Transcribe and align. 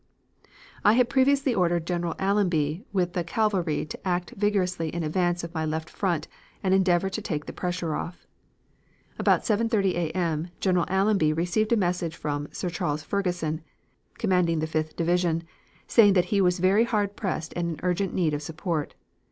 "I 0.83 0.93
had 0.93 1.09
previously 1.11 1.53
ordered 1.53 1.85
General 1.85 2.15
Allenby 2.17 2.85
with 2.91 3.13
the 3.13 3.23
cavalry 3.23 3.85
to 3.85 4.07
act 4.07 4.31
vigorously 4.31 4.89
in 4.89 5.03
advance 5.03 5.43
of 5.43 5.53
my 5.53 5.63
left 5.63 5.91
front 5.91 6.27
and 6.63 6.73
endeavor 6.73 7.07
to 7.11 7.21
take 7.21 7.45
the 7.45 7.53
pressure 7.53 7.93
off. 7.93 8.25
"About 9.19 9.41
7.30 9.43 9.93
A. 9.93 10.09
M. 10.17 10.47
General 10.59 10.87
Allenby 10.89 11.33
received 11.33 11.71
a 11.71 11.77
message 11.77 12.15
from 12.15 12.47
Sir 12.51 12.71
Charles 12.71 13.03
Ferguson, 13.03 13.61
commanding 14.17 14.57
the 14.57 14.65
Fifth 14.65 14.95
Division, 14.95 15.43
saying 15.85 16.13
that 16.13 16.25
he 16.33 16.41
was 16.41 16.57
very 16.57 16.85
hard 16.85 17.15
pressed 17.15 17.53
and 17.55 17.69
in 17.69 17.79
urgent 17.83 18.11
need 18.11 18.33
of 18.33 18.41
support. 18.41 18.95